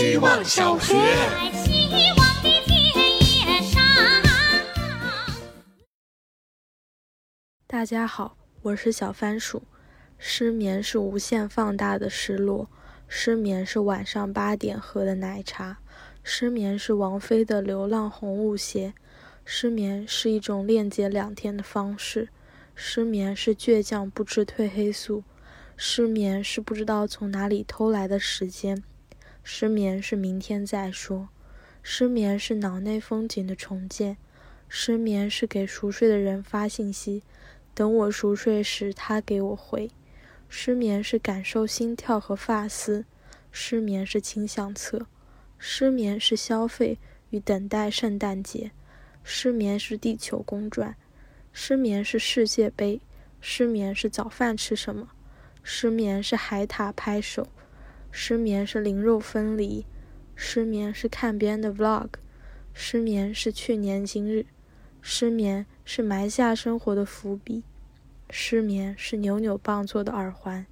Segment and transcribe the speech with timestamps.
[0.00, 0.94] 希望小学。
[7.66, 9.60] 大家好，我是小番薯。
[10.16, 12.70] 失眠是无限放大的失落，
[13.08, 15.78] 失眠是晚上八点喝的奶茶，
[16.22, 18.94] 失眠是王菲的流浪红舞鞋，
[19.44, 22.28] 失眠是一种链接两天的方式，
[22.76, 25.24] 失眠是倔强不吃褪黑素。
[25.76, 28.84] 失眠是不知道从哪里偷来的时间，
[29.50, 31.30] 失眠是明天再说，
[31.82, 34.18] 失眠是脑内风景的重建，
[34.68, 37.22] 失眠是给熟睡的人发信息，
[37.72, 39.90] 等我熟睡时他给我回，
[40.50, 43.06] 失眠是感受心跳和发丝，
[43.50, 45.06] 失眠是清相册，
[45.56, 46.98] 失眠是消费
[47.30, 48.72] 与等待圣诞节，
[49.24, 50.94] 失眠是地球公转，
[51.54, 53.00] 失眠是世界杯，
[53.40, 55.08] 失眠是早饭吃什么。
[55.62, 57.48] 失眠是海獭拍手，
[58.10, 59.86] 失眠是灵肉分离，
[60.34, 62.08] 失眠是看别人的 vlog，
[62.72, 64.46] 失眠是去年今日，
[65.00, 67.64] 失眠是埋下生活的伏笔，
[68.30, 70.66] 失眠是扭扭棒做的耳环，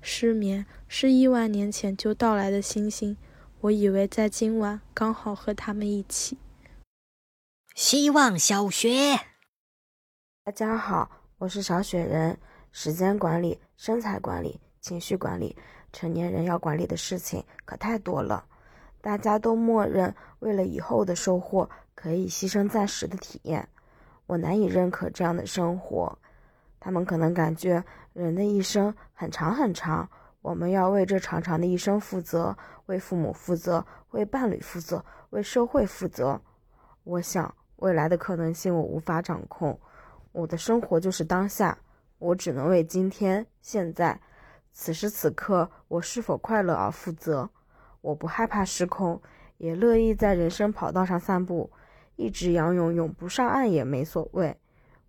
[0.00, 3.16] 失眠是亿万年前就到来的星星，
[3.60, 6.38] 我以为在今晚刚好和他们一起。
[7.74, 9.20] 希望小学，
[10.44, 12.38] 大家好，我是小雪人。
[12.70, 15.56] 时间管理、身材管理、情绪管理，
[15.92, 18.44] 成年人要管理的事情可太多了。
[19.00, 23.68] 大家都默认为了以后的收获，可以牺牲暂时的体验。
[24.26, 26.18] 我难以认可这样的生活。
[26.80, 30.08] 他们可能感觉人的一生很长很长，
[30.42, 36.40] 我们要为这长长的一生负责，为父母负责，为伴侣负责，为社会负责。
[37.04, 39.78] 我想未来的可能性我无法掌控，
[40.32, 41.78] 我的生活就是当下。
[42.18, 44.20] 我只能为今天、现在、
[44.80, 47.50] 此时此刻我是否快乐而负责。
[48.00, 49.20] 我不害怕失控，
[49.56, 51.68] 也乐意在人生跑道上散步，
[52.14, 54.56] 一直仰泳，泳不上岸也没所谓。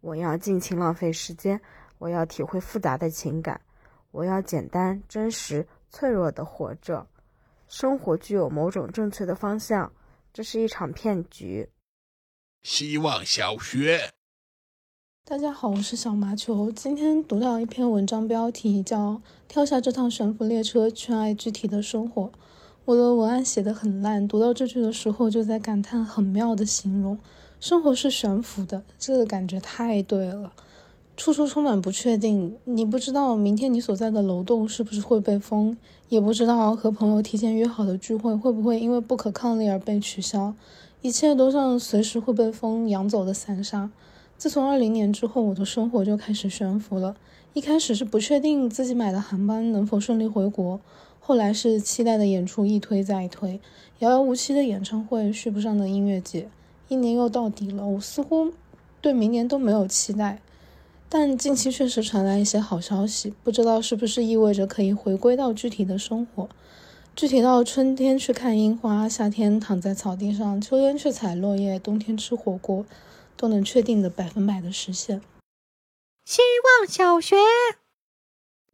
[0.00, 1.60] 我要尽情浪费时间，
[1.98, 3.60] 我要体会复杂的情感，
[4.12, 7.04] 我要简单、真实、脆弱的活着。
[7.66, 9.92] 生活具有某种正确的方向，
[10.32, 11.68] 这是一场骗局。
[12.62, 14.15] 希望小学。
[15.28, 16.70] 大家好，我是小麻球。
[16.70, 19.14] 今天读到一篇文章，标题叫
[19.48, 22.22] 《跳下这趟悬浮列车，去爱具体的生活》。
[22.84, 27.18] 我的文案写得很烂，读到这句的时候就在感叹很妙的形容：
[27.58, 30.52] 生活是悬浮的，这个感觉太对了。
[31.16, 35.76] 处处充满不确定，你不知道明天你所在的楼栋是不是会被封，
[36.08, 40.54] 也不知道和朋友提前约好的聚会会不会因为不可抗力而被取消，
[41.02, 43.90] 一切都像随时会被风扬走的散沙。
[44.38, 47.16] 自从二零年之后，我的生活就开始悬浮了。
[47.54, 50.78] 一开始是不确定自己买的航班能否顺利回国，
[51.20, 53.58] 后来是期待的演出一推再推，
[54.00, 56.48] 遥遥无期的演唱会，续不上的音乐节。
[56.88, 58.52] 一年又到底了，我似乎
[59.00, 60.42] 对明年都没有期待。
[61.08, 66.48] 但近期确实传来一些好消息，不知道是不是意味着可以回归到具体的生活，
[67.14, 72.84] 具体到春天去看樱花，夏天躺在草地上，秋天去采落叶，冬天吃火锅。
[73.36, 75.20] 都能确定的百分百的实现。
[76.24, 76.42] 希
[76.80, 77.36] 望小学，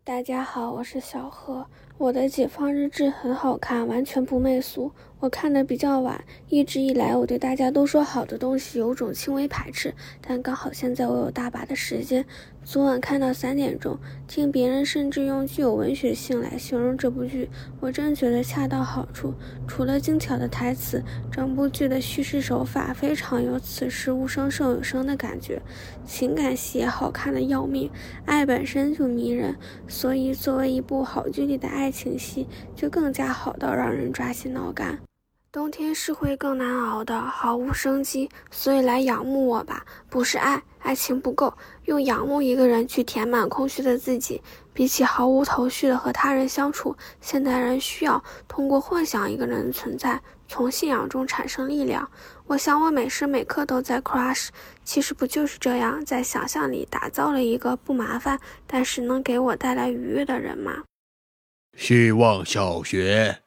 [0.05, 1.67] 大家好，我是小何。
[1.99, 4.93] 我的解放日志很好看，完全不媚俗。
[5.23, 12.25] 我看的比较晚，一直以来我对大家都说好的东西有种轻微排斥，但刚好现在我有大把的时间。
[12.65, 13.97] 昨晚看到三点钟，
[14.27, 19.33] 听别人甚至用具有文学性来形容这部剧，我真觉得恰到好处。
[19.69, 21.01] 除了精巧的台词，
[21.31, 25.63] 整部剧的叙事手法非常有此时无声胜有声的感觉，
[26.05, 27.89] 情感戏也好看的要命，
[28.27, 29.57] 爱本身就迷人，
[29.87, 34.99] 所以作为一部好剧里的爱情戏，就更加好到让人抓心挠肝。
[35.53, 39.85] 冬天是会更难熬的，毫无生机，所以来仰慕我吧。
[40.09, 41.53] 不是爱，爱情不够，
[41.85, 44.41] 用仰慕一个人去填满空虚的自己。
[44.73, 50.19] 比起毫无头绪的和他人相处，现代人需要通过幻想一个人的存在，
[50.49, 52.11] 从信仰中产生力量。
[52.47, 54.49] 我想我每时每刻都在 crush，
[54.83, 60.85] 其实不就是这样，在想象里打造了一个不麻烦，但是能给我带来愉悦的人吗？
[61.77, 63.42] 希望小学。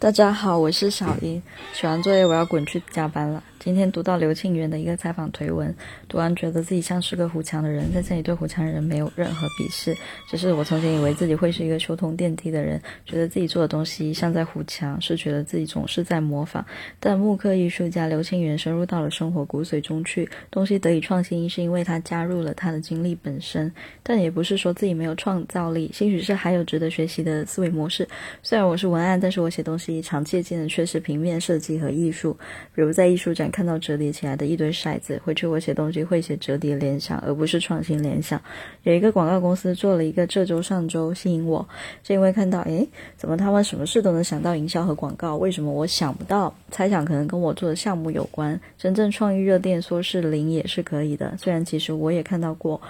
[0.00, 1.42] 大家好，我是小英。
[1.72, 3.42] 写完作业，我要滚去加班了。
[3.58, 5.74] 今天读到刘庆元的一个采访推文，
[6.06, 9.96] 读完觉得自己像是个胡强的人，在这里对胡强人没有任何鄙视，
[10.30, 16.64] 只是我曾经以为自己会是一个修通电梯的人，觉得自己做的东西像在胡强，是觉得自己总是在模仿。
[17.00, 23.70] 但木刻艺术家刘庆元深入到了生活骨髓中去，东西得以创新，是因为他加入了他的经历本身，
[24.04, 28.06] 但也不是说自己没有创造力，兴许是还有值得学习的思维模式。
[28.44, 29.87] 虽然我是文案，但是我写东西。
[30.02, 32.36] 常借鉴的却是平面设计和艺术。
[32.74, 38.40] 比如在艺术展看到折叠起来的一堆骰子，回去我写东西会写折叠联想，而不是创新联想。
[38.82, 41.66] 有一个广告公司做了一个这周上周吸引我，
[42.02, 46.54] 是因为看到，诶，怎么他们什么事都能想到营销和广告，为什么我想不到？
[46.70, 48.60] 猜想可能跟我做的项目有关。
[48.76, 52.80] 真正创意热电说是零也是可以的，虽然其实我也看到过。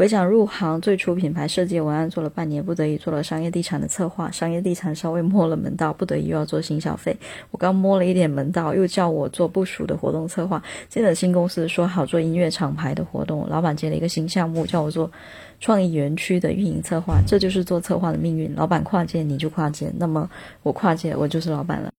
[0.00, 4.30] 回想入行，最初品牌设计文案做了半年，不得已做了商业地产的策划。
[4.30, 7.14] 商业地产稍微摸了门道，不得已又要做新消费。
[7.50, 10.62] 我刚摸了一点门道，又叫我做部署的活动策划。
[10.88, 15.12] 进了新公司，说好做音乐厂牌的活动，老板接了一个新项目，叫我做
[15.60, 17.20] 创意园区的运营策划。
[17.26, 20.30] 这就是做策划的命运，老板跨界你就跨界，那么
[20.62, 21.92] 我跨界我就是老板了。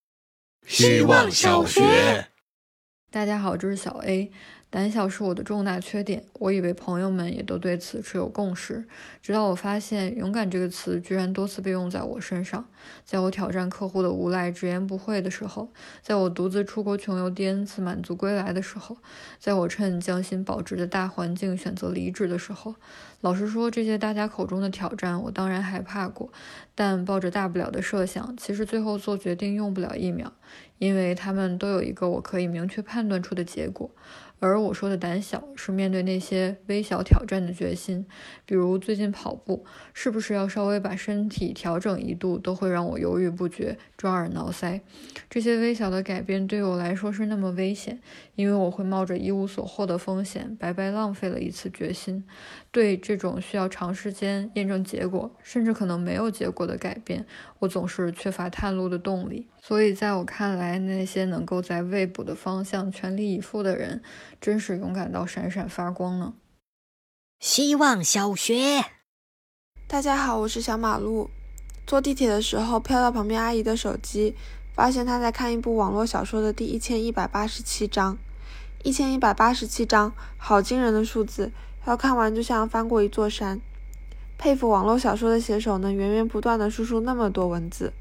[0.66, 1.84] 希望小学，
[3.12, 4.32] 大家好，这是小 A。
[4.72, 8.88] 胆小是我的重大缺点，我以为朋友们也都对此持有共识，
[9.22, 12.66] 直到我发现“勇敢”这个词居然多次被用在我身上。
[13.04, 15.68] 在我挑战客户的无赖、直言不讳的时候，
[16.02, 18.96] 在我独自出国穷游第 N 次满足归来的时候，
[19.38, 22.76] 在我趁将心保值的大环境选择离职的时候，
[23.20, 26.32] 老实说，这些大家口中的挑战，我当然害怕过，
[26.74, 30.32] 但抱着大不了的设想，其实最后做决定用不了一秒，
[30.78, 33.92] 因为他们都有一个我可以明确判断出的结果。
[34.42, 38.08] 而我说的胆小，是面对那些微小挑战的决心，
[38.44, 44.82] 比如最近跑步，是不是要稍微把身体调整一度，都会让我犹豫不决、抓耳挠腮。
[45.30, 48.02] 这些微小的改变对我来说是那么危险，
[48.34, 52.24] 因为我会冒着一无所获的风险，白白浪费了一次决心。
[52.72, 57.28] 对这种需要长时间验证结果，甚至可能没有结果的改变，
[57.60, 59.48] 我总是缺乏探路的动力。
[59.62, 64.02] 所以，在我看来，那些能够在未卜的方向全力以赴的人，
[64.42, 66.34] 真是勇敢到闪闪发光呢。
[67.40, 68.84] 希望小学，
[69.88, 71.30] 大家好，我是小马路。
[71.86, 74.36] 坐地铁的时候，飘到旁边阿姨的手机，
[74.74, 78.18] 发现她在看一部网络小说的第一千一百八十七章。
[78.84, 81.52] 一千一百八十七章，好惊人的数字！
[81.86, 83.62] 要看完就像翻过一座山。
[84.40, 87.94] 佩服网络小说的写手，能源源不断的输出那么多文字。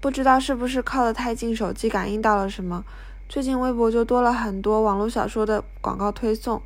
[0.00, 2.84] 不知道是不是靠得太近，手机感应到了什么？
[3.28, 6.62] 最近微博就多了很多网络小说的广告推送，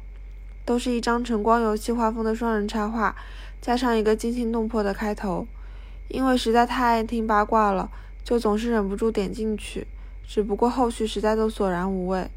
[0.64, 3.16] 都是一张晨光游戏画风的双人插画，
[3.62, 5.46] 加上一个惊心动魄的开头。
[6.08, 7.90] 因为实在太爱听八卦了，
[8.22, 9.86] 就总是忍不住点进去，
[10.26, 12.30] 只不过后续实在都索然无味。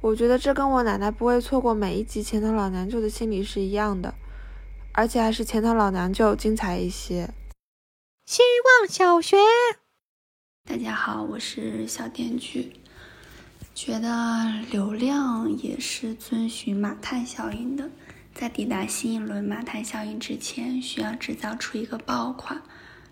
[0.00, 4.14] 我觉得这跟我奶奶不会错过每一集《钱头老娘舅》的心理是一样的，
[4.92, 7.34] 而且还是《钱头老娘舅》精彩一些。
[8.24, 8.40] 希
[8.80, 9.36] 望小学。
[10.64, 12.79] 大家好，我是小电锯。
[13.74, 17.88] 觉得流量也是遵循马太效应的，
[18.34, 22.60] 在抵达新一轮马太效应之前，需要制造出一个爆款。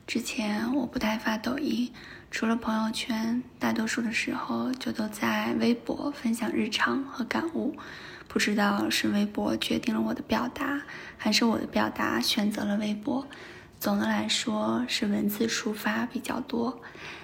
[0.07, 1.91] 之前我不太发抖音，
[2.31, 7.75] 除了朋友圈，大多数的时候就都在微博分享日常和感悟。
[8.27, 10.83] 不知道是微博决定了我的表达，
[11.17, 13.27] 还是我的表达选择了微博。
[13.81, 16.81] 总的来说是文字抒发比较多。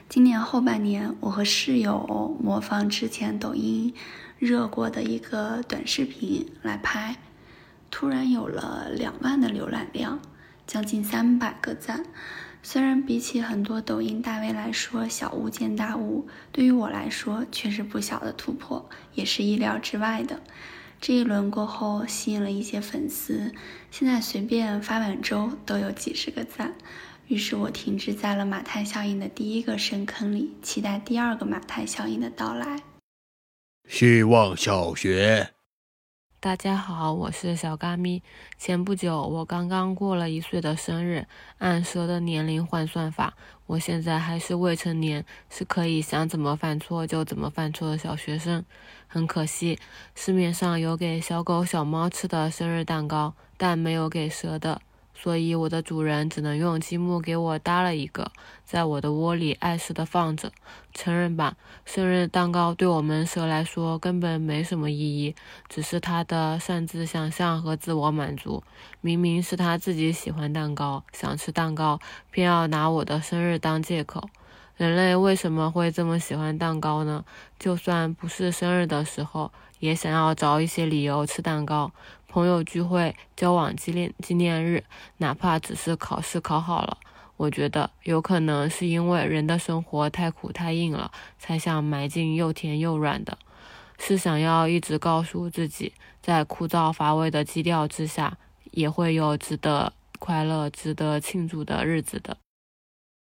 [0.08, 3.92] 今年后半年，我和室友模仿之前抖音
[4.38, 7.16] 热过的一个短视频来拍，
[7.90, 10.20] 突然有了两万的浏览量，
[10.64, 12.04] 将近三百个赞。
[12.62, 20.40] 虽然比起很多抖音大 V 来说小巫见大巫，对于我来说却是不小的突破，也是意料之外的。
[21.06, 23.52] 这一轮过后，吸引了一些粉丝，
[23.90, 26.74] 现在随便发碗粥都有几十个赞。
[27.26, 32.82] 于是我停滞在了马太效应的第一个深坑里，期待第二个马太效应的到来。
[33.86, 35.50] 希望小学，
[36.40, 38.22] 大家好，我是小嘎咪。
[38.56, 41.26] 前不久，我刚刚过了一岁的生日，
[41.58, 48.64] 按蛇的年龄换算法，我现在还是未成年，是可以想怎么犯错就怎么犯错的小学生。
[49.06, 49.78] 很可惜，
[50.14, 54.82] 市面上有给小狗、小猫吃的生日蛋糕，但没有给蛇的，
[55.24, 58.30] 所以我的主人只能用积木给我搭了一个，
[58.66, 60.52] 在我的窝里碍事的放着。
[60.92, 65.34] 承认吧，生日蛋糕对我们蛇来说根本没什么意义，
[65.66, 68.62] 只是它的擅自想象和自我满足。
[69.00, 71.98] 明明是他自己喜欢蛋糕，想吃蛋糕，
[72.30, 74.28] 偏要拿我的生日当借口。
[74.76, 77.24] 人类为什么会这么喜欢蛋糕呢？
[77.58, 81.92] 就算不是生日的时候，也想要找一些理由吃蛋糕。
[82.34, 84.82] 朋友聚会、交往纪念纪念日，
[85.18, 86.98] 哪怕只是考试考好了，
[87.36, 93.38] 我觉得有可能是因为人的生活太苦太硬了，才想埋进又甜又软的，
[94.00, 98.36] 是想要一直告诉自己，在枯燥乏味的基调之下，
[98.72, 102.36] 也会有值得快乐、值得庆祝的日子的。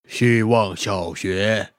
[0.08, 1.74] 希望小学。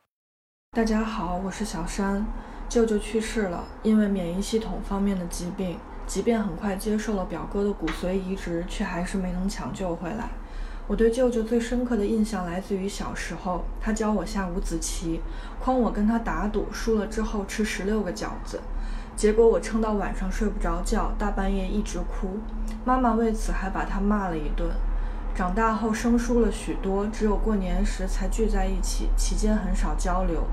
[0.73, 2.27] 大家好，我是小山。
[2.69, 10.29] 舅舅去世了，因为免疫系统方面的疾病，即便很快接受了表哥的骨髓移植，却还是没能抢救回来。
[10.87, 15.21] 我对舅舅最深刻的印象来自于小时候，他教我下五子棋，
[15.65, 18.61] 诓我跟他打赌，输了之后吃十六个饺子，
[19.17, 22.39] 结果我撑到晚上睡不着觉，大半夜一直哭，
[22.85, 24.71] 妈妈为此还把他骂了一顿。
[25.35, 30.45] 长大后生疏了许多，只有过年时才聚在一起，期间很少交流。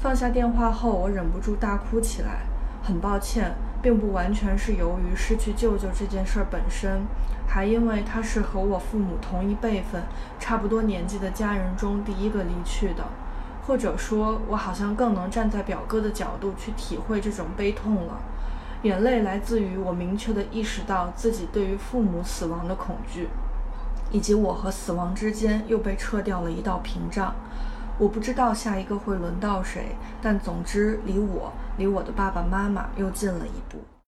[0.00, 2.46] 放下电话后，我忍不住大哭起来。
[2.82, 7.02] 很抱歉，并不完全是由于失去舅舅这件事本身，
[7.46, 10.02] 还因为他是和我父母同一辈分、
[10.38, 13.04] 差不多年纪的家人中第一个离去的。
[13.66, 18.18] 或者说，我好像更能站在表哥的角度去体会这种悲痛了。
[18.82, 23.28] 眼泪来自于我明确地意识到自己对于父母死亡的恐惧，
[24.10, 27.34] 以及我和死亡之间又被撤掉了一道屏障。
[27.98, 33.78] 我不知道下一个会轮到谁，但总之离我、离我的爸爸妈妈又近了一步。